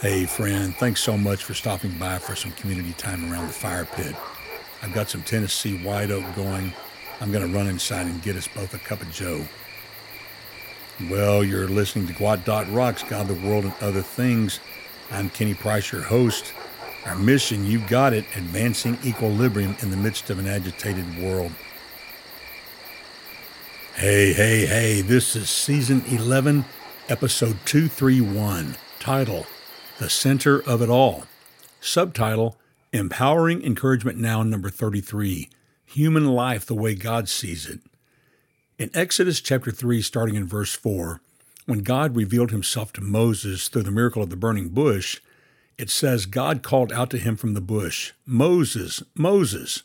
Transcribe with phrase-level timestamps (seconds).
[0.00, 3.84] Hey, friend, thanks so much for stopping by for some community time around the fire
[3.84, 4.16] pit.
[4.80, 6.72] I've got some Tennessee white oak going.
[7.20, 9.44] I'm going to run inside and get us both a cup of joe.
[11.10, 14.58] Well, you're listening to Gwot Dot Rocks, God, the World, and Other Things.
[15.10, 16.54] I'm Kenny Price, your host.
[17.04, 21.52] Our mission, you've got it, advancing equilibrium in the midst of an agitated world.
[23.96, 26.64] Hey, hey, hey, this is season 11,
[27.10, 29.44] episode 231, title
[30.00, 31.24] the Center of It All.
[31.78, 32.56] Subtitle
[32.90, 35.50] Empowering Encouragement Now, number 33
[35.84, 37.80] Human Life the Way God Sees It.
[38.78, 41.20] In Exodus chapter 3, starting in verse 4,
[41.66, 45.20] when God revealed himself to Moses through the miracle of the burning bush,
[45.76, 49.82] it says, God called out to him from the bush, Moses, Moses.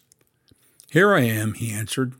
[0.91, 2.13] Here I am, he answered.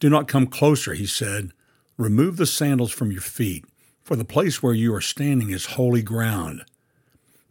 [0.00, 1.52] Do not come closer, he said.
[1.96, 3.64] Remove the sandals from your feet,
[4.04, 6.62] for the place where you are standing is holy ground.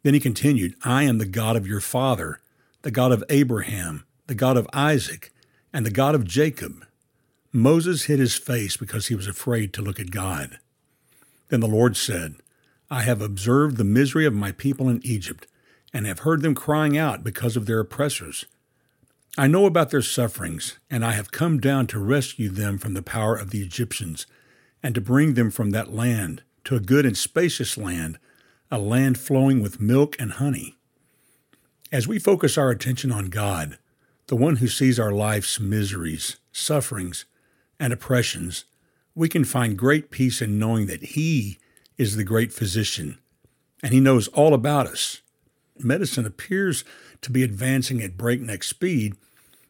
[0.06, 2.40] Then he continued, I am the God of your father,
[2.84, 5.34] the God of Abraham, the God of Isaac,
[5.74, 6.86] and the God of Jacob.
[7.52, 10.60] Moses hid his face because he was afraid to look at God.
[11.48, 12.36] Then the Lord said,
[12.88, 15.48] I have observed the misery of my people in Egypt,
[15.92, 18.46] and have heard them crying out because of their oppressors.
[19.40, 23.02] I know about their sufferings, and I have come down to rescue them from the
[23.02, 24.28] power of the Egyptians,
[24.84, 28.20] and to bring them from that land to a good and spacious land
[28.72, 30.76] a land flowing with milk and honey.
[31.92, 33.78] As we focus our attention on God,
[34.28, 37.26] the one who sees our life's miseries, sufferings,
[37.80, 38.66] and oppressions,
[39.14, 41.60] we can find great peace in knowing that He
[41.98, 43.20] is the great physician
[43.84, 45.22] and He knows all about us.
[45.78, 46.84] Medicine appears
[47.22, 49.16] to be advancing at breakneck speed,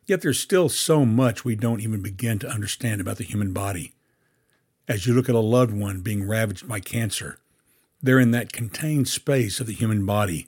[0.06, 3.92] yet there's still so much we don't even begin to understand about the human body.
[4.88, 7.40] As you look at a loved one being ravaged by cancer,
[8.06, 10.48] there in that contained space of the human body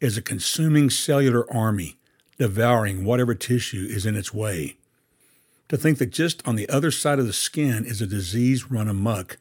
[0.00, 1.98] is a consuming cellular army
[2.38, 4.76] devouring whatever tissue is in its way.
[5.68, 8.88] To think that just on the other side of the skin is a disease run
[8.88, 9.36] amuck,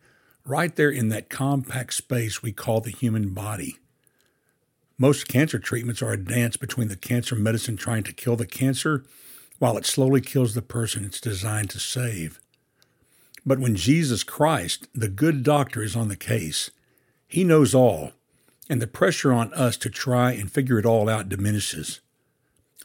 [0.46, 3.78] right there in that compact space we call the human body.
[4.98, 9.06] Most cancer treatments are a dance between the cancer medicine trying to kill the cancer
[9.60, 12.42] while it slowly kills the person it's designed to save.
[13.46, 16.70] But when Jesus Christ, the good doctor, is on the case,
[17.36, 18.14] he knows all,
[18.70, 22.00] and the pressure on us to try and figure it all out diminishes.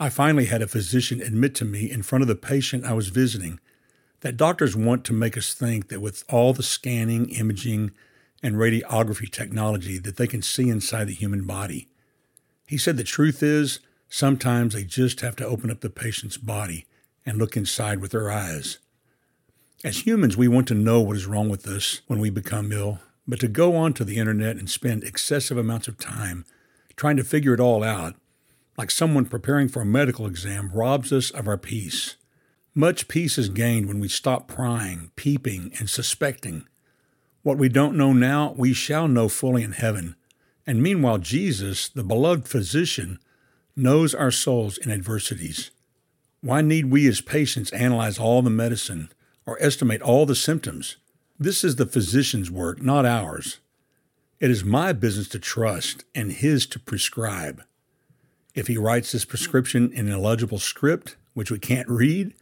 [0.01, 3.11] I finally had a physician admit to me in front of the patient I was
[3.11, 3.61] visiting
[4.23, 7.93] that doctors want to make us think that with all the scanning, imaging,
[8.43, 11.87] and radiography technology that they can see inside the human body.
[12.67, 13.79] He said the truth is
[14.09, 16.87] sometimes they just have to open up the patient's body
[17.25, 18.79] and look inside with their eyes.
[19.85, 22.99] As humans, we want to know what is wrong with us when we become ill
[23.31, 26.45] but to go onto the internet and spend excessive amounts of time
[26.97, 28.17] trying to figure it all out,
[28.77, 32.17] like someone preparing for a medical exam, robs us of our peace.
[32.75, 36.67] Much peace is gained when we stop prying, peeping, and suspecting.
[37.43, 40.17] What we don't know now, we shall know fully in heaven.
[40.67, 43.21] And meanwhile, Jesus, the beloved physician,
[43.77, 45.71] knows our souls in adversities.
[46.41, 49.13] Why need we as patients analyze all the medicine
[49.47, 50.97] or estimate all the symptoms?
[51.43, 53.61] This is the physician's work, not ours.
[54.41, 57.63] It is my business to trust and his to prescribe.
[58.55, 62.35] If he writes his prescription in an illegible script, which we can't read,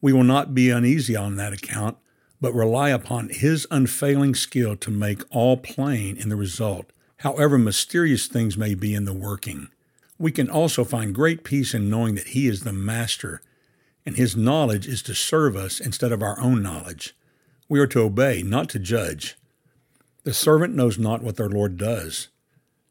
[0.00, 1.98] we will not be uneasy on that account,
[2.40, 8.28] but rely upon his unfailing skill to make all plain in the result, however mysterious
[8.28, 9.68] things may be in the working.
[10.16, 13.42] We can also find great peace in knowing that he is the master,
[14.06, 17.14] and his knowledge is to serve us instead of our own knowledge.
[17.68, 19.36] We are to obey, not to judge.
[20.24, 22.28] The servant knows not what their Lord does.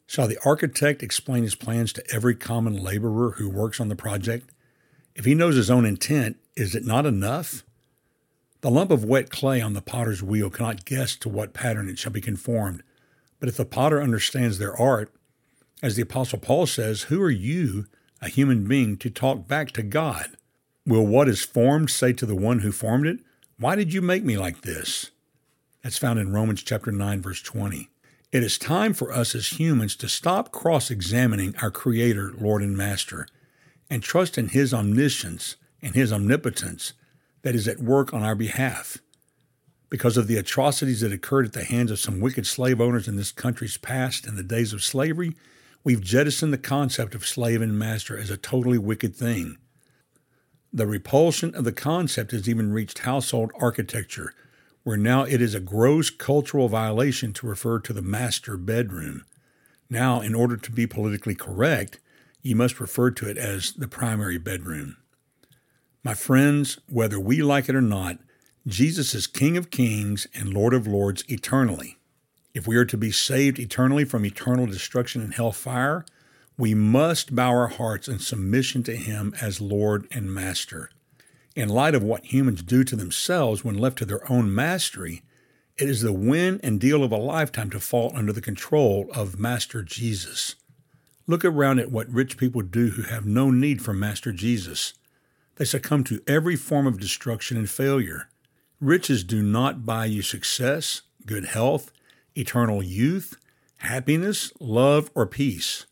[0.06, 4.52] Shall the architect explain his plans to every common laborer who works on the project?
[5.16, 7.64] If he knows his own intent, is it not enough?
[8.62, 11.98] The lump of wet clay on the potter's wheel cannot guess to what pattern it
[11.98, 12.84] shall be conformed.
[13.40, 15.12] But if the potter understands their art,
[15.82, 17.86] as the Apostle Paul says, who are you,
[18.22, 20.38] a human being, to talk back to God?
[20.86, 23.20] Will what is formed say to the one who formed it,
[23.60, 25.12] why did you make me like this?
[25.84, 27.90] That's found in Romans chapter 9 verse 20.
[28.32, 33.28] It is time for us as humans to stop cross-examining our creator, Lord and Master
[33.90, 36.94] and trust in his omniscience and his omnipotence
[37.42, 38.98] that is at work on our behalf.
[39.90, 43.16] Because of the atrocities that occurred at the hands of some wicked slave owners in
[43.16, 45.36] this country's past in the days of slavery,
[45.84, 49.58] we've jettisoned the concept of slave and master as a totally wicked thing.
[50.74, 54.34] The repulsion of the concept has even reached household architecture,
[54.84, 59.26] where now it is a gross cultural violation to refer to the master bedroom.
[59.90, 62.00] Now, in order to be politically correct,
[62.42, 64.98] you must refer to it as the primary bedroom.
[66.04, 68.20] My friends, whether we like it or not,
[68.66, 71.98] Jesus is King of kings and Lord of lords eternally.
[72.54, 76.06] If we are to be saved eternally from eternal destruction and hellfire,
[76.58, 80.90] we must bow our hearts in submission to Him as Lord and Master.
[81.56, 85.24] In light of what humans do to themselves when left to their own mastery,
[85.78, 89.40] it is the win and deal of a lifetime to fall under the control of
[89.40, 90.56] Master Jesus.
[91.28, 94.94] Look around at what rich people do who have no need for Master Jesus.
[95.58, 98.30] They succumb to every form of destruction and failure.
[98.80, 101.92] Riches do not buy you success, good health,
[102.36, 103.36] eternal youth,
[103.78, 105.86] happiness, love, or peace.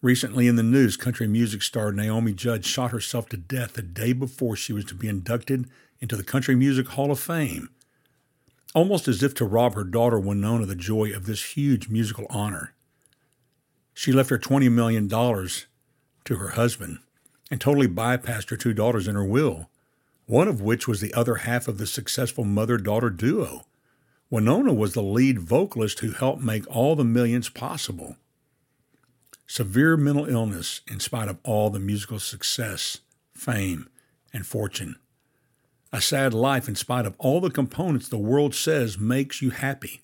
[0.00, 4.12] Recently in the news, country music star Naomi Judd shot herself to death the day
[4.12, 5.68] before she was to be inducted
[5.98, 7.70] into the Country Music Hall of Fame,
[8.76, 12.74] almost as if to rob her daughter Wynonna the joy of this huge musical honor.
[13.92, 17.00] She left her $20 million to her husband
[17.50, 19.68] and totally bypassed her two daughters in her will,
[20.26, 23.64] one of which was the other half of the successful mother daughter duo.
[24.30, 28.16] Wynonna was the lead vocalist who helped make all the millions possible
[29.48, 32.98] severe mental illness in spite of all the musical success,
[33.32, 33.88] fame,
[34.32, 34.96] and fortune.
[35.90, 40.02] A sad life in spite of all the components the world says makes you happy.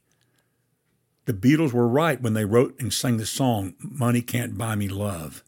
[1.27, 4.89] The Beatles were right when they wrote and sang the song, Money Can't Buy Me
[4.89, 5.45] Love.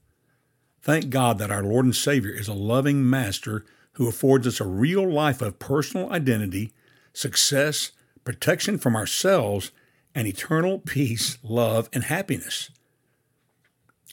[0.82, 4.66] Thank God that our Lord and Savior is a loving Master who affords us a
[4.66, 6.74] real life of personal identity,
[7.14, 7.92] success,
[8.24, 9.72] protection from ourselves,
[10.14, 12.70] and eternal peace, love, and happiness.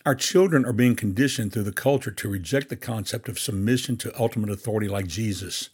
[0.06, 4.20] Our children are being conditioned through the culture to reject the concept of submission to
[4.20, 5.70] ultimate authority like Jesus.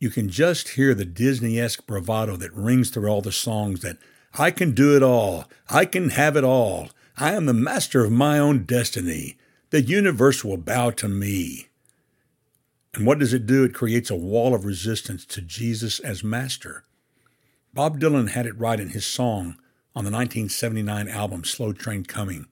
[0.00, 3.98] You can just hear the Disney esque bravado that rings through all the songs that
[4.36, 8.10] I can do it all, I can have it all, I am the master of
[8.10, 9.36] my own destiny,
[9.70, 11.68] the universe will bow to me.
[12.94, 13.62] And what does it do?
[13.62, 16.86] It creates a wall of resistance to Jesus as master.
[17.72, 19.58] Bob Dylan had it right in his song
[19.94, 22.46] on the 1979 album Slow Train Coming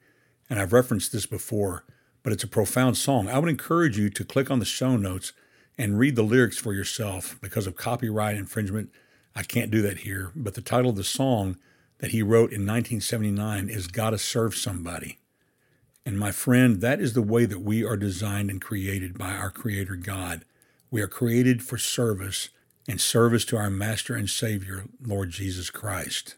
[0.48, 1.84] and I've referenced this before,
[2.22, 3.28] but it's a profound song.
[3.28, 5.32] I would encourage you to click on the show notes
[5.76, 8.90] and read the lyrics for yourself because of copyright infringement.
[9.34, 11.56] I can't do that here, but the title of the song
[11.98, 15.18] that he wrote in 1979 is Gotta Serve Somebody.
[16.04, 19.50] And my friend, that is the way that we are designed and created by our
[19.50, 20.44] Creator God.
[20.90, 22.48] We are created for service
[22.88, 26.36] and service to our Master and Savior, Lord Jesus Christ.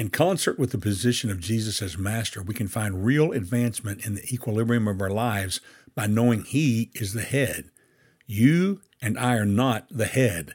[0.00, 4.14] In concert with the position of Jesus as Master, we can find real advancement in
[4.14, 5.60] the equilibrium of our lives
[5.94, 7.68] by knowing He is the head.
[8.26, 10.54] You and I are not the head.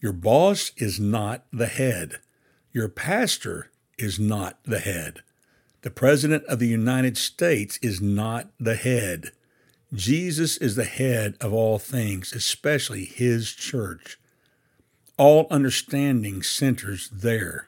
[0.00, 2.20] Your boss is not the head.
[2.70, 5.24] Your pastor is not the head.
[5.82, 9.32] The President of the United States is not the head.
[9.94, 14.16] Jesus is the head of all things, especially His church.
[15.16, 17.66] All understanding centers there.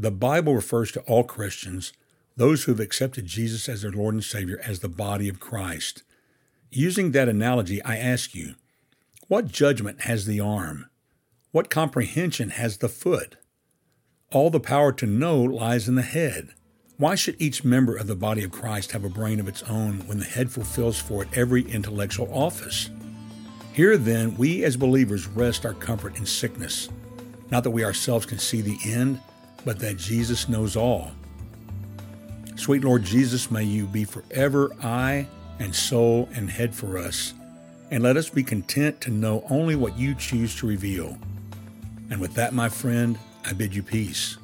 [0.00, 1.92] The Bible refers to all Christians,
[2.36, 6.04] those who have accepted Jesus as their Lord and Savior, as the body of Christ.
[6.70, 8.54] Using that analogy, I ask you,
[9.26, 10.88] what judgment has the arm?
[11.50, 13.38] What comprehension has the foot?
[14.30, 16.50] All the power to know lies in the head.
[16.96, 20.06] Why should each member of the body of Christ have a brain of its own
[20.06, 22.88] when the head fulfills for it every intellectual office?
[23.72, 26.88] Here, then, we as believers rest our comfort in sickness.
[27.50, 29.20] Not that we ourselves can see the end,
[29.64, 31.12] but that Jesus knows all.
[32.56, 35.26] Sweet Lord Jesus, may you be forever eye
[35.58, 37.34] and soul and head for us,
[37.90, 41.16] and let us be content to know only what you choose to reveal.
[42.10, 44.38] And with that, my friend, I bid you peace.